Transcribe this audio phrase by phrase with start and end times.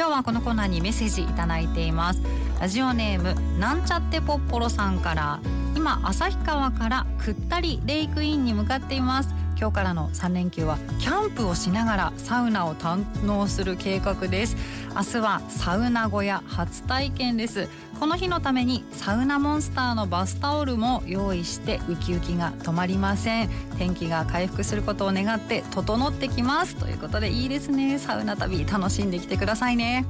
[0.00, 2.22] 今日はこのコーナーにメッセージいただいています。
[2.58, 5.40] ラジオネームなんちゃってぽっぽろさんから。
[5.76, 9.28] 今旭川からくったりレイクインに向かっています。
[9.60, 14.56] 今日からの3連休はキャンプをしながらサウナを堪能する計画です。
[14.96, 17.68] 明日はサウナ小屋初体験です。
[17.98, 23.50] この日のためにサウナモンスターのバスタオルも用意してウキウキが止まりません。
[23.76, 26.76] 天気が回復することを願って整ってきます。
[26.76, 27.98] ということでいいですね。
[27.98, 30.06] サウナ旅楽しんできてくださいね。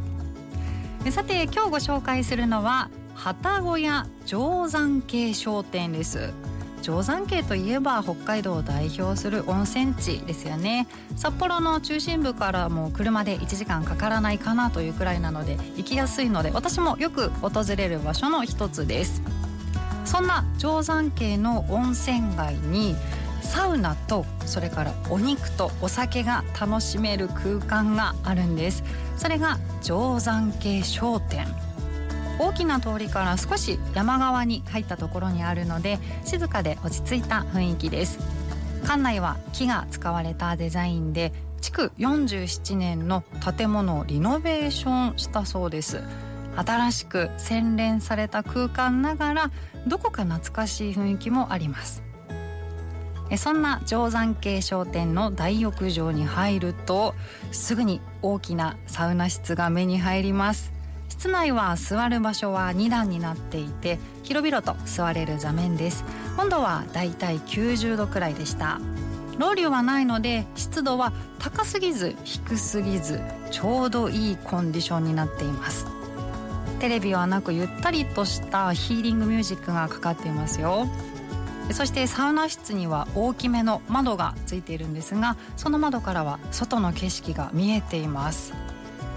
[1.11, 6.33] さて今日ご紹介するのは旗小屋定山系商店です。
[6.81, 10.87] 定山渓といえば北海道を代表する温泉地ですよね。
[11.17, 19.23] 札幌の中心部からも車で1時間かからないかなというくらいなので行きやすいので私もよく訪れる場所の一つです。
[20.05, 22.97] そんな定山渓の温泉街に
[23.43, 28.83] サウナとそれからお肉とお酒が楽しめる空間があるんです。
[29.17, 31.47] それが定山渓商店。
[32.41, 38.19] 大きな通りから少し山側に入ったところにあるので静かで落ち着いた雰囲気です。
[38.83, 43.25] 館内は木が使われたデザインで築47年の
[43.57, 46.03] 建物をリノベーションしたそうです。
[46.57, 49.51] 新しく洗練された空間ながら
[49.87, 52.03] どこか懐かしい雰囲気もあります。
[53.37, 57.15] そんな定山渓商店の大浴場に入ると
[57.53, 60.80] すぐに大きなサウナ室が目に入ります。
[61.11, 66.05] 室内は座る場所は2段になっていて広々と座れる座面です。
[66.39, 68.81] 温度はだいたい90度くらいでした。
[69.37, 75.87] ロウリュはないので湿度は高すぎず低すぎずちょうどいいコンディションになっています。
[76.79, 80.87] テレビはなくゆったりとしたヒーリングミュージックがかかっていますよ。
[81.73, 88.55] そしてサウナ室には大きめの窓がついているんですがその窓からは外の景色が見えています。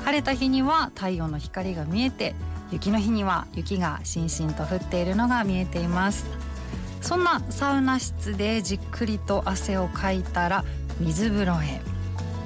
[0.03, 2.35] 晴れた日には太陽の光が見えて
[2.71, 6.25] 雪の日には雪がしんしんと降っているのが見えています。
[7.01, 10.63] そんなサウナ室でじっくりと汗をかいたら
[10.99, 11.81] 水風呂へ。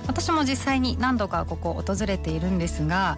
[0.08, 3.18] 私も実際に何度かここ訪れているんですが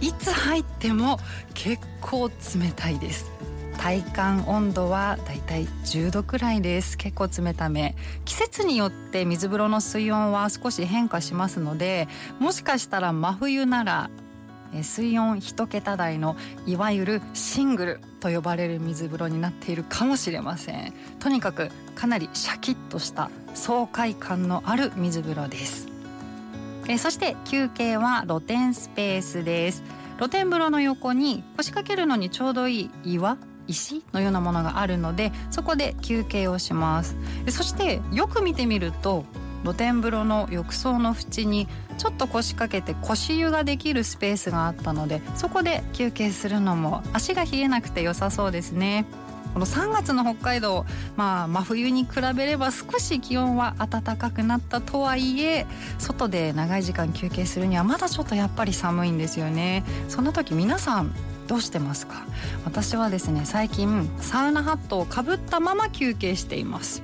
[0.00, 1.18] いつ入っても
[1.52, 2.34] 結構冷
[2.74, 3.30] たいです。
[3.80, 6.98] 体感温度はだいたい10度くらいです。
[6.98, 7.96] 結構冷ため。
[8.26, 12.06] 季節によって水風呂の水温は少し変化しますので
[12.38, 14.10] もしかしたら真冬なら
[14.82, 16.36] 水温1桁台の
[16.66, 20.92] いわゆるシングルと呼ばれる水風呂になっているかもしれません。
[21.18, 25.88] とにかくかなりシャキッとした爽快感のある水風呂です。
[26.86, 29.82] えそして休憩は露天スペースです。
[30.18, 33.38] 露天風呂の横に腰掛けるのにちょうどいい岩
[33.70, 37.16] 石のようなものがあるのでそこで休憩をします。
[37.48, 39.24] そしてよく見てみると
[39.62, 49.04] 露天風呂の浴槽の縁にちょっと腰掛けて腰湯ができるスペースがあったのでそこで休憩するのも足が冷えなくて良さそうですね。
[49.52, 55.66] この3月の北海道、まあ、真冬に比べれば少し気温は暖かくなったとはいえ
[55.98, 59.84] 外で長い時間休憩するにはまだちょっとやっぱり寒いんですよね。
[60.08, 61.12] そんな時皆さん
[61.48, 62.24] どうしてますか？
[62.64, 67.02] 私はですね最近サウナハットをかぶったまま休憩しています。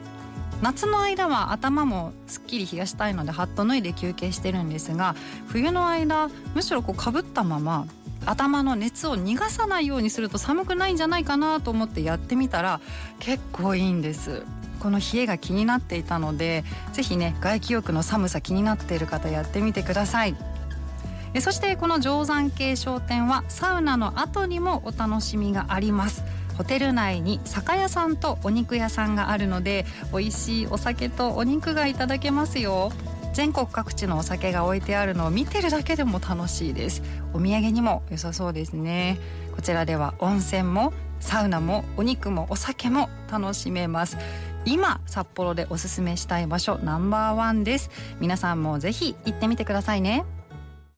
[0.63, 5.15] 夏の間は頭もすっきり冷やしたいのでハット脱いで休憩してるんですが
[5.49, 7.87] 冬の間むしろこうかぶったまま
[8.27, 12.81] 頭の熱を逃がさないようにすると寒くないんじゃないかなと思ってやってみたら
[13.21, 14.43] 結構いいんです。
[14.81, 16.63] この冷えが気になっていたので
[16.93, 20.37] ぜひね外気浴の寒さ気になっている方やってみてください。
[21.41, 26.23] そしてこの定山渓商店はサウナの後にもお楽しみがあります。
[26.57, 32.93] ホテル内に酒屋さんとお肉屋さんがあるので美味しいお酒とお肉がいただけますよ。
[33.37, 37.03] 全国各地のお酒が置いてあるのを見てるだけでも楽しいです。
[37.35, 39.19] お土産にも良さそうですね。
[39.55, 44.17] こちらでは温泉もサウナもお肉もお酒も楽しめます。
[44.65, 47.91] 今札幌でおすすめしたい場所ナンバーワンです。
[48.21, 50.25] 皆さんもぜひ行ってみてくださいね。